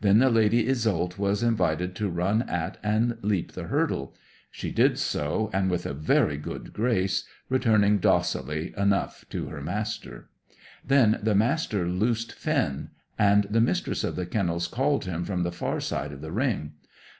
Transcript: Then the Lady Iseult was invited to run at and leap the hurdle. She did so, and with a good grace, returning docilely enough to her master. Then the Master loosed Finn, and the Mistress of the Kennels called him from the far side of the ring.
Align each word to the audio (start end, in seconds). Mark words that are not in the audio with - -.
Then 0.00 0.16
the 0.20 0.30
Lady 0.30 0.66
Iseult 0.66 1.18
was 1.18 1.42
invited 1.42 1.94
to 1.96 2.08
run 2.08 2.40
at 2.48 2.78
and 2.82 3.18
leap 3.20 3.52
the 3.52 3.64
hurdle. 3.64 4.16
She 4.50 4.72
did 4.72 4.98
so, 4.98 5.50
and 5.52 5.70
with 5.70 5.84
a 5.84 5.92
good 5.92 6.72
grace, 6.72 7.24
returning 7.50 7.98
docilely 7.98 8.72
enough 8.78 9.26
to 9.28 9.48
her 9.48 9.60
master. 9.60 10.30
Then 10.82 11.18
the 11.22 11.34
Master 11.34 11.86
loosed 11.86 12.32
Finn, 12.32 12.92
and 13.18 13.44
the 13.50 13.60
Mistress 13.60 14.04
of 14.04 14.16
the 14.16 14.24
Kennels 14.24 14.68
called 14.68 15.04
him 15.04 15.22
from 15.26 15.42
the 15.42 15.52
far 15.52 15.80
side 15.80 16.12
of 16.12 16.22
the 16.22 16.32
ring. 16.32 16.72